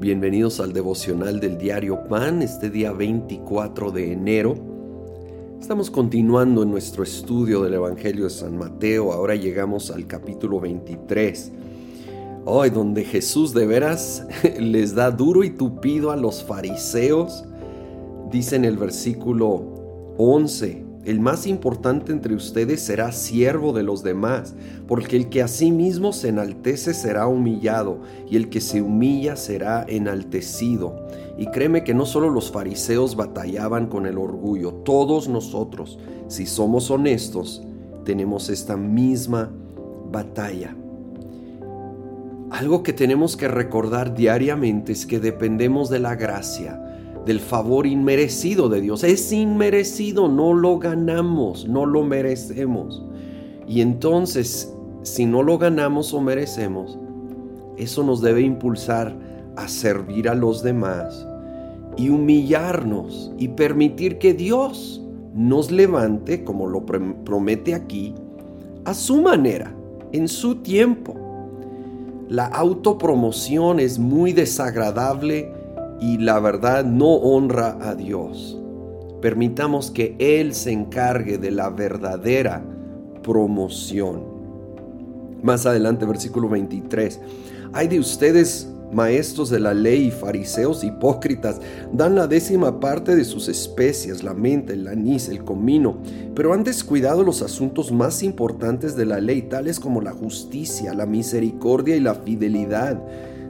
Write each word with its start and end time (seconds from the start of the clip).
Bienvenidos 0.00 0.60
al 0.60 0.72
devocional 0.72 1.40
del 1.40 1.58
diario 1.58 2.04
Pan, 2.04 2.40
este 2.40 2.70
día 2.70 2.92
24 2.92 3.90
de 3.90 4.12
enero. 4.12 4.54
Estamos 5.60 5.90
continuando 5.90 6.62
en 6.62 6.70
nuestro 6.70 7.02
estudio 7.02 7.64
del 7.64 7.74
Evangelio 7.74 8.22
de 8.22 8.30
San 8.30 8.56
Mateo. 8.56 9.12
Ahora 9.12 9.34
llegamos 9.34 9.90
al 9.90 10.06
capítulo 10.06 10.60
23. 10.60 11.50
Hoy, 12.44 12.70
donde 12.70 13.02
Jesús 13.02 13.52
de 13.52 13.66
veras 13.66 14.24
les 14.60 14.94
da 14.94 15.10
duro 15.10 15.42
y 15.42 15.50
tupido 15.50 16.12
a 16.12 16.16
los 16.16 16.44
fariseos. 16.44 17.42
Dice 18.30 18.54
en 18.54 18.66
el 18.66 18.76
versículo 18.76 20.14
11, 20.16 20.84
el 21.04 21.20
más 21.20 21.46
importante 21.46 22.12
entre 22.12 22.34
ustedes 22.34 22.82
será 22.82 23.12
siervo 23.12 23.72
de 23.72 23.82
los 23.82 24.02
demás, 24.02 24.54
porque 24.86 25.16
el 25.16 25.28
que 25.28 25.42
a 25.42 25.48
sí 25.48 25.70
mismo 25.70 26.12
se 26.12 26.28
enaltece 26.28 26.92
será 26.92 27.26
humillado, 27.26 28.00
y 28.28 28.36
el 28.36 28.48
que 28.50 28.60
se 28.60 28.82
humilla 28.82 29.36
será 29.36 29.84
enaltecido. 29.88 31.06
Y 31.38 31.46
créeme 31.46 31.84
que 31.84 31.94
no 31.94 32.04
solo 32.04 32.30
los 32.30 32.50
fariseos 32.50 33.16
batallaban 33.16 33.86
con 33.86 34.06
el 34.06 34.18
orgullo, 34.18 34.72
todos 34.72 35.28
nosotros, 35.28 35.98
si 36.26 36.46
somos 36.46 36.90
honestos, 36.90 37.62
tenemos 38.04 38.50
esta 38.50 38.76
misma 38.76 39.50
batalla. 40.10 40.74
Algo 42.50 42.82
que 42.82 42.92
tenemos 42.92 43.36
que 43.36 43.46
recordar 43.46 44.14
diariamente 44.14 44.92
es 44.92 45.06
que 45.06 45.20
dependemos 45.20 45.90
de 45.90 45.98
la 46.00 46.16
gracia 46.16 46.82
del 47.28 47.40
favor 47.40 47.86
inmerecido 47.86 48.70
de 48.70 48.80
Dios. 48.80 49.04
Es 49.04 49.30
inmerecido, 49.34 50.28
no 50.28 50.54
lo 50.54 50.78
ganamos, 50.78 51.68
no 51.68 51.84
lo 51.84 52.02
merecemos. 52.02 53.04
Y 53.68 53.82
entonces, 53.82 54.74
si 55.02 55.26
no 55.26 55.42
lo 55.42 55.58
ganamos 55.58 56.14
o 56.14 56.22
merecemos, 56.22 56.98
eso 57.76 58.02
nos 58.02 58.22
debe 58.22 58.40
impulsar 58.40 59.14
a 59.56 59.68
servir 59.68 60.26
a 60.30 60.34
los 60.34 60.62
demás 60.62 61.26
y 61.98 62.08
humillarnos 62.08 63.30
y 63.36 63.48
permitir 63.48 64.16
que 64.16 64.32
Dios 64.32 65.04
nos 65.34 65.70
levante, 65.70 66.44
como 66.44 66.66
lo 66.66 66.86
promete 66.86 67.74
aquí, 67.74 68.14
a 68.86 68.94
su 68.94 69.20
manera, 69.20 69.74
en 70.12 70.28
su 70.28 70.62
tiempo. 70.62 71.14
La 72.30 72.46
autopromoción 72.46 73.80
es 73.80 73.98
muy 73.98 74.32
desagradable 74.32 75.57
y 76.00 76.18
la 76.18 76.38
verdad 76.40 76.84
no 76.84 77.14
honra 77.14 77.78
a 77.80 77.94
Dios. 77.94 78.58
Permitamos 79.20 79.90
que 79.90 80.14
Él 80.18 80.54
se 80.54 80.70
encargue 80.70 81.38
de 81.38 81.50
la 81.50 81.70
verdadera 81.70 82.64
promoción. 83.22 84.22
Más 85.42 85.66
adelante, 85.66 86.06
versículo 86.06 86.48
23. 86.48 87.20
Hay 87.72 87.88
de 87.88 87.98
ustedes, 87.98 88.68
maestros 88.92 89.50
de 89.50 89.60
la 89.60 89.74
ley, 89.74 90.10
fariseos 90.10 90.84
hipócritas, 90.84 91.60
dan 91.92 92.14
la 92.14 92.26
décima 92.26 92.80
parte 92.80 93.14
de 93.14 93.24
sus 93.24 93.48
especias, 93.48 94.22
la 94.22 94.34
menta, 94.34 94.72
el 94.72 94.86
anís, 94.86 95.28
el 95.28 95.44
comino, 95.44 95.98
pero 96.34 96.54
han 96.54 96.64
descuidado 96.64 97.24
los 97.24 97.42
asuntos 97.42 97.92
más 97.92 98.22
importantes 98.22 98.96
de 98.96 99.04
la 99.04 99.20
ley, 99.20 99.42
tales 99.42 99.80
como 99.80 100.00
la 100.00 100.12
justicia, 100.12 100.94
la 100.94 101.06
misericordia 101.06 101.96
y 101.96 102.00
la 102.00 102.14
fidelidad 102.14 103.02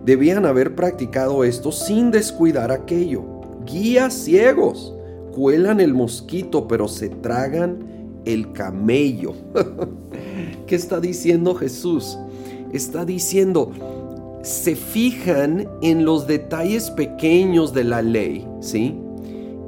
debían 0.04 0.46
haber 0.46 0.74
practicado 0.74 1.44
esto 1.44 1.72
sin 1.72 2.10
descuidar 2.10 2.70
aquello. 2.70 3.24
Guías 3.66 4.14
ciegos 4.14 4.94
cuelan 5.32 5.80
el 5.80 5.94
mosquito 5.94 6.66
pero 6.66 6.88
se 6.88 7.08
tragan 7.08 7.78
el 8.24 8.52
camello. 8.52 9.34
¿Qué 10.66 10.74
está 10.74 11.00
diciendo 11.00 11.54
Jesús? 11.54 12.18
Está 12.72 13.04
diciendo, 13.04 13.72
se 14.42 14.76
fijan 14.76 15.68
en 15.82 16.04
los 16.04 16.26
detalles 16.26 16.90
pequeños 16.90 17.72
de 17.72 17.84
la 17.84 18.02
ley, 18.02 18.46
¿sí? 18.60 18.94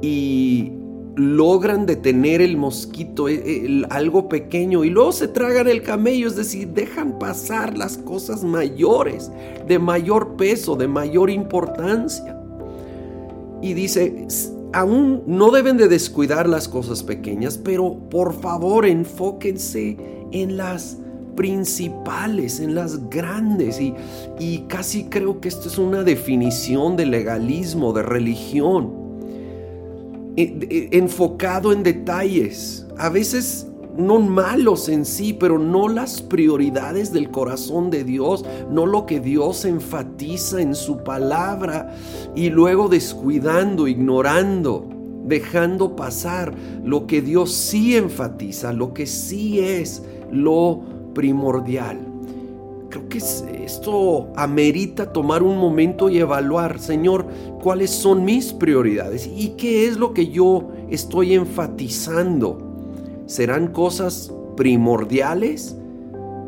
Y 0.01 0.71
logran 1.15 1.85
detener 1.85 2.41
el 2.41 2.57
mosquito, 2.57 3.27
eh, 3.27 3.83
algo 3.89 4.29
pequeño, 4.29 4.83
y 4.83 4.89
luego 4.89 5.11
se 5.11 5.27
tragan 5.27 5.67
el 5.67 5.83
camello, 5.83 6.27
es 6.27 6.35
decir, 6.35 6.69
dejan 6.69 7.19
pasar 7.19 7.77
las 7.77 7.97
cosas 7.97 8.43
mayores, 8.43 9.31
de 9.67 9.79
mayor 9.79 10.35
peso, 10.37 10.75
de 10.75 10.87
mayor 10.87 11.29
importancia. 11.29 12.37
Y 13.61 13.73
dice, 13.73 14.27
aún 14.73 15.23
no 15.27 15.51
deben 15.51 15.77
de 15.77 15.87
descuidar 15.87 16.47
las 16.47 16.67
cosas 16.67 17.03
pequeñas, 17.03 17.57
pero 17.57 17.93
por 18.09 18.33
favor 18.33 18.85
enfóquense 18.85 19.97
en 20.31 20.57
las 20.57 20.97
principales, 21.35 22.59
en 22.59 22.73
las 22.73 23.09
grandes. 23.09 23.79
Y, 23.79 23.93
y 24.39 24.59
casi 24.67 25.05
creo 25.05 25.39
que 25.41 25.49
esto 25.49 25.67
es 25.67 25.77
una 25.77 26.03
definición 26.03 26.95
de 26.95 27.05
legalismo, 27.05 27.93
de 27.93 28.03
religión 28.03 28.90
enfocado 30.35 31.73
en 31.73 31.83
detalles, 31.83 32.87
a 32.97 33.09
veces 33.09 33.67
no 33.97 34.19
malos 34.19 34.89
en 34.89 35.05
sí, 35.05 35.33
pero 35.33 35.59
no 35.59 35.89
las 35.89 36.21
prioridades 36.21 37.11
del 37.11 37.29
corazón 37.29 37.89
de 37.89 38.03
Dios, 38.03 38.45
no 38.69 38.85
lo 38.85 39.05
que 39.05 39.19
Dios 39.19 39.65
enfatiza 39.65 40.61
en 40.61 40.75
su 40.75 41.03
palabra 41.03 41.95
y 42.35 42.49
luego 42.49 42.87
descuidando, 42.87 43.87
ignorando, 43.87 44.87
dejando 45.25 45.95
pasar 45.95 46.53
lo 46.83 47.05
que 47.05 47.21
Dios 47.21 47.51
sí 47.51 47.95
enfatiza, 47.95 48.73
lo 48.73 48.93
que 48.93 49.05
sí 49.05 49.59
es 49.59 50.03
lo 50.31 50.81
primordial. 51.13 52.10
Creo 52.91 53.07
que 53.07 53.19
esto 53.19 54.27
amerita 54.35 55.13
tomar 55.13 55.43
un 55.43 55.57
momento 55.57 56.09
y 56.09 56.17
evaluar, 56.17 56.77
Señor, 56.77 57.25
cuáles 57.63 57.89
son 57.89 58.25
mis 58.25 58.51
prioridades 58.51 59.31
y 59.33 59.51
qué 59.51 59.87
es 59.87 59.95
lo 59.95 60.13
que 60.13 60.27
yo 60.27 60.67
estoy 60.89 61.33
enfatizando. 61.35 62.57
¿Serán 63.27 63.67
cosas 63.67 64.33
primordiales, 64.57 65.77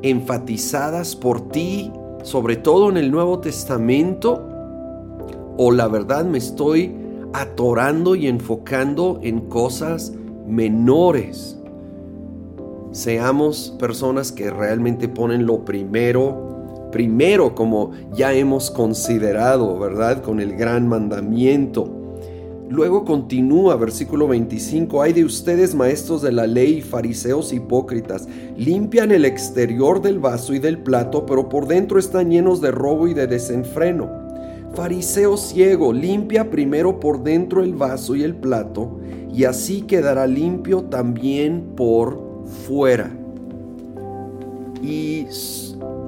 enfatizadas 0.01 1.15
por 1.15 1.47
ti, 1.47 1.93
sobre 2.23 2.57
todo 2.57 2.89
en 2.89 2.97
el 2.97 3.09
Nuevo 3.09 3.39
Testamento? 3.39 4.45
¿O 5.55 5.71
la 5.71 5.87
verdad 5.87 6.25
me 6.25 6.39
estoy 6.39 6.93
atorando 7.31 8.15
y 8.15 8.27
enfocando 8.27 9.17
en 9.23 9.47
cosas 9.47 10.11
menores? 10.45 11.57
Seamos 12.93 13.73
personas 13.79 14.31
que 14.31 14.51
realmente 14.51 15.07
ponen 15.07 15.47
lo 15.47 15.65
primero, 15.65 16.89
primero 16.91 17.55
como 17.55 17.89
ya 18.13 18.33
hemos 18.33 18.69
considerado, 18.69 19.79
¿verdad? 19.79 20.21
Con 20.21 20.39
el 20.39 20.55
gran 20.55 20.87
mandamiento. 20.87 21.89
Luego 22.69 23.03
continúa, 23.03 23.77
versículo 23.77 24.27
25, 24.27 25.01
hay 25.01 25.11
de 25.13 25.25
ustedes 25.25 25.73
maestros 25.73 26.21
de 26.21 26.33
la 26.33 26.45
ley, 26.45 26.81
fariseos 26.81 27.51
hipócritas, 27.51 28.27
limpian 28.55 29.11
el 29.11 29.25
exterior 29.25 29.99
del 29.99 30.19
vaso 30.19 30.53
y 30.53 30.59
del 30.59 30.77
plato, 30.77 31.25
pero 31.25 31.49
por 31.49 31.65
dentro 31.65 31.97
están 31.97 32.29
llenos 32.29 32.61
de 32.61 32.69
robo 32.69 33.07
y 33.07 33.15
de 33.15 33.25
desenfreno. 33.25 34.07
Fariseo 34.75 35.35
ciego, 35.35 35.93
limpia 35.93 36.51
primero 36.51 36.99
por 36.99 37.23
dentro 37.23 37.63
el 37.63 37.73
vaso 37.73 38.15
y 38.15 38.21
el 38.21 38.35
plato, 38.35 38.99
y 39.33 39.45
así 39.45 39.81
quedará 39.81 40.27
limpio 40.27 40.83
también 40.83 41.73
por 41.75 42.32
fuera. 42.53 43.11
Y 44.81 45.27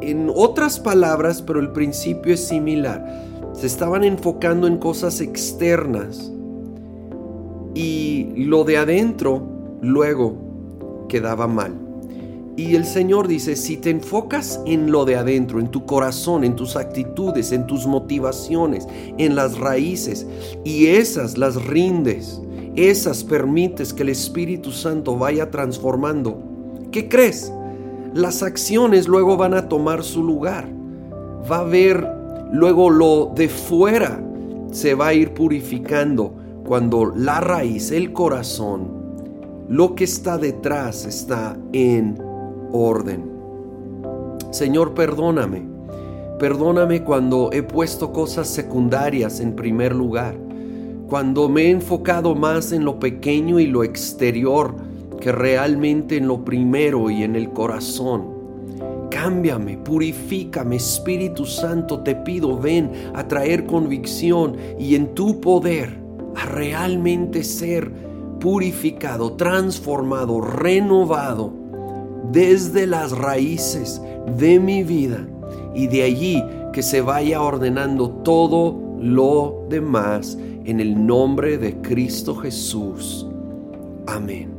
en 0.01 0.31
otras 0.33 0.79
palabras, 0.79 1.41
pero 1.41 1.59
el 1.59 1.71
principio 1.71 2.33
es 2.33 2.47
similar, 2.47 3.23
se 3.53 3.67
estaban 3.67 4.03
enfocando 4.03 4.67
en 4.67 4.77
cosas 4.77 5.21
externas 5.21 6.31
y 7.73 8.31
lo 8.35 8.63
de 8.63 8.77
adentro 8.77 9.47
luego 9.81 11.05
quedaba 11.09 11.47
mal. 11.47 11.73
Y 12.57 12.75
el 12.75 12.85
Señor 12.85 13.27
dice, 13.27 13.57
si 13.57 13.75
te 13.75 13.89
enfocas 13.89 14.61
en 14.65 14.89
lo 14.89 15.03
de 15.03 15.17
adentro, 15.17 15.59
en 15.59 15.67
tu 15.67 15.85
corazón, 15.85 16.45
en 16.45 16.55
tus 16.55 16.77
actitudes, 16.77 17.51
en 17.51 17.67
tus 17.67 17.85
motivaciones, 17.85 18.87
en 19.17 19.35
las 19.35 19.57
raíces, 19.57 20.25
y 20.63 20.87
esas 20.87 21.37
las 21.37 21.61
rindes 21.65 22.41
esas 22.75 23.23
permites 23.23 23.93
que 23.93 24.03
el 24.03 24.09
Espíritu 24.09 24.71
Santo 24.71 25.17
vaya 25.17 25.49
transformando, 25.49 26.37
¿qué 26.95 27.09
crees? 27.09 27.51
Las 28.13 28.41
acciones 28.41 29.09
luego 29.09 29.35
van 29.35 29.53
a 29.53 29.67
tomar 29.67 30.01
su 30.01 30.23
lugar. 30.23 30.65
Va 31.51 31.57
a 31.57 31.59
haber 31.59 32.07
luego 32.53 32.89
lo 32.89 33.33
de 33.35 33.49
fuera 33.49 34.23
se 34.71 34.95
va 34.95 35.07
a 35.07 35.13
ir 35.13 35.33
purificando 35.33 36.33
cuando 36.65 37.11
la 37.13 37.41
raíz, 37.41 37.91
el 37.91 38.13
corazón, 38.13 38.87
lo 39.67 39.93
que 39.93 40.05
está 40.05 40.37
detrás 40.37 41.05
está 41.05 41.57
en 41.73 42.17
orden. 42.71 43.29
Señor, 44.51 44.93
perdóname. 44.93 45.63
Perdóname 46.39 47.03
cuando 47.03 47.49
he 47.51 47.61
puesto 47.61 48.13
cosas 48.13 48.47
secundarias 48.47 49.41
en 49.41 49.53
primer 49.53 49.93
lugar 49.93 50.37
cuando 51.09 51.49
me 51.49 51.65
he 51.65 51.69
enfocado 51.69 52.33
más 52.33 52.71
en 52.71 52.83
lo 52.83 52.99
pequeño 52.99 53.59
y 53.59 53.67
lo 53.67 53.83
exterior 53.83 54.73
que 55.25 55.31
realmente 55.31 56.17
en 56.17 56.27
lo 56.27 56.45
primero 56.45 57.09
y 57.09 57.23
en 57.23 57.35
el 57.35 57.49
corazón. 57.49 58.27
Cámbiame, 59.09 59.75
purifícame, 59.75 60.75
Espíritu 60.75 61.47
Santo, 61.47 62.01
te 62.01 62.13
pido, 62.13 62.59
ven 62.59 62.91
a 63.15 63.27
traer 63.27 63.65
convicción 63.65 64.55
y 64.77 64.93
en 64.93 65.15
tu 65.15 65.41
poder 65.41 65.97
a 66.35 66.45
realmente 66.45 67.43
ser 67.43 67.91
purificado, 68.39 69.33
transformado, 69.33 70.41
renovado 70.41 71.51
desde 72.31 72.85
las 72.85 73.11
raíces 73.11 73.99
de 74.37 74.59
mi 74.59 74.83
vida 74.83 75.25
y 75.73 75.87
de 75.87 76.03
allí 76.03 76.43
que 76.71 76.83
se 76.83 77.01
vaya 77.01 77.41
ordenando 77.41 78.11
todo 78.23 78.79
lo 78.99 79.65
demás 79.71 80.37
en 80.65 80.79
el 80.79 81.03
nombre 81.03 81.57
de 81.57 81.81
Cristo 81.81 82.35
Jesús. 82.35 83.25
Amén. 84.05 84.54